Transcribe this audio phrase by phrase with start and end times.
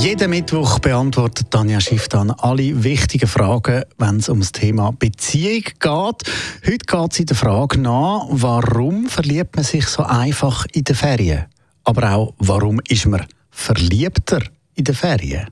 [0.00, 5.62] Jeden Mittwoch beantwortet Tanja Schiff dann alle wichtigen Fragen, wenn es um das Thema Beziehung
[5.62, 5.82] geht.
[5.84, 10.96] Heute geht es in der Frage nach, warum verliebt man sich so einfach in den
[10.96, 11.44] Ferien?
[11.84, 14.42] Aber auch, warum ist man verliebter
[14.74, 15.48] in den Ferien?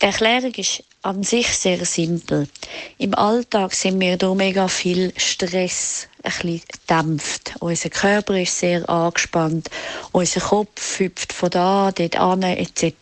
[0.00, 2.48] Die Erklärung ist an sich sehr simpel.
[2.96, 7.54] Im Alltag sind wir durch mega viel Stress ein bisschen dämpft.
[7.60, 9.70] Unser Körper ist sehr angespannt,
[10.12, 12.92] unser Kopf hüpft von da, dort an, etc.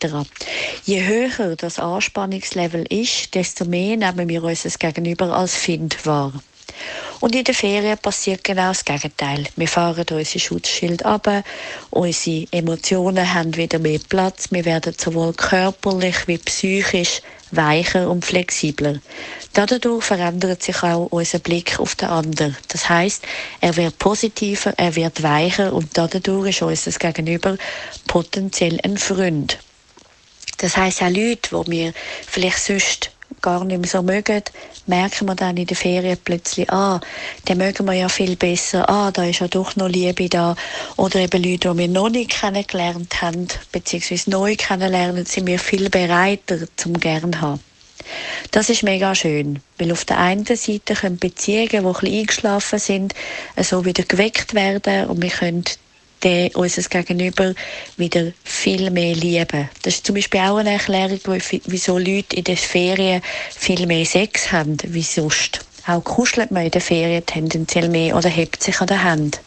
[0.85, 6.33] Je höher das Anspannungslevel ist, desto mehr nehmen wir unser Gegenüber als Find wahr.
[7.21, 9.47] Und in der Ferien passiert genau das Gegenteil.
[9.57, 11.29] Wir fahren unser Schutzschild ab,
[11.91, 19.01] unsere Emotionen haben wieder mehr Platz, wir werden sowohl körperlich wie psychisch weicher und flexibler.
[19.53, 22.57] Dadurch verändert sich auch unser Blick auf den anderen.
[22.69, 23.23] Das heißt,
[23.61, 27.57] er wird positiver, er wird weicher und dadurch ist unser Gegenüber
[28.07, 29.59] potenziell ein Freund.
[30.59, 31.93] Das heißt auch Leute, die wir
[32.27, 33.11] vielleicht sonst
[33.47, 34.43] gar nicht mehr so mögen,
[34.87, 36.99] merken wir dann in der Ferien plötzlich, ah,
[37.47, 40.57] den mögen wir ja viel besser, ah, da ist ja doch noch Liebe da.
[40.97, 45.89] Oder eben Leute, die wir noch nicht kennengelernt haben, beziehungsweise neu kennenlernen, sind wir viel
[45.91, 47.61] bereiter zum gern haben.
[48.51, 52.79] Das ist mega schön, weil auf der einen Seite können Beziehungen, die ein bisschen eingeschlafen
[52.81, 53.15] sind,
[53.63, 55.65] so wieder geweckt werden und wir können
[56.27, 57.55] der unser Gegenüber
[57.97, 59.71] wieder viel mehr lieben.
[59.83, 61.21] Das ist zum Beispiel auch eine Erklärung,
[61.67, 63.23] wieso Leute in den Ferien
[63.57, 65.61] viel mehr Sex haben wie sonst.
[65.87, 69.41] Auch kuschelt man in den Ferien tendenziell mehr oder hebt sich an der Hand.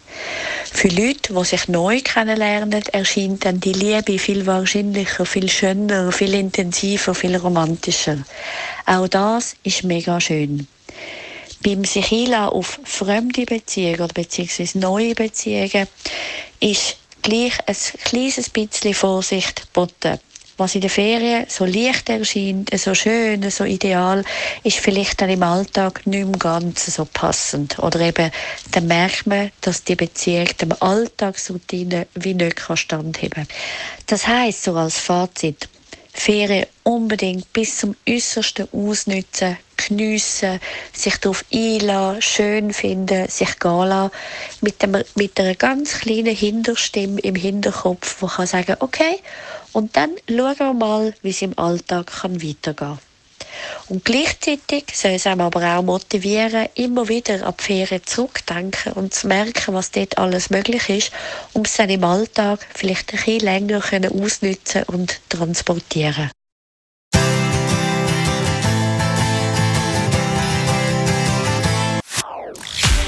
[0.72, 6.34] Für Leute, die sich neu kennenlernen, erscheint dann die Liebe viel wahrscheinlicher, viel schöner, viel
[6.34, 8.20] intensiver, viel romantischer.
[8.86, 10.66] Auch das ist mega schön
[11.62, 15.88] beim sich auf fremde Beziehungen oder beziehungsweise neue Beziehungen
[16.60, 20.20] ist gleich ein kleines bisschen Vorsicht geboten.
[20.58, 24.26] Was in der Ferien so leicht erscheint, so schön, so ideal,
[24.64, 27.80] ist vielleicht dann im Alltag nicht mehr ganz so passend.
[27.80, 28.30] Oder eben,
[28.72, 33.56] dann merkt man, dass die Beziehung dem Alltagsroutine wie nicht standheben kann.
[34.08, 35.70] Das heisst, so als Fazit,
[36.20, 40.60] Ferien unbedingt bis zum Äußersten ausnutzen, geniessen,
[40.92, 44.12] sich darauf einlassen, schön finden, sich gehen lassen,
[44.60, 49.20] mit, dem, mit einer ganz kleinen Hinterstimme im Hinterkopf, die kann sagen, okay,
[49.72, 53.09] und dann schauen wir mal, wie es im Alltag kann weitergehen kann.
[53.88, 59.14] Und gleichzeitig soll es einem aber auch motivieren, immer wieder an die Ferien zurückdenken und
[59.14, 61.12] zu merken, was dort alles möglich ist,
[61.54, 63.82] um es dann im Alltag vielleicht ein bisschen länger
[64.12, 66.32] ausnutzen und transportieren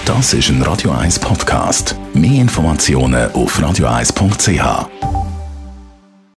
[0.05, 1.95] Das ist ein Radio 1 Podcast.
[2.13, 5.10] Mehr Informationen auf radio1.ch.